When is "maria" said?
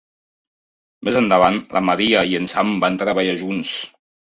1.93-2.27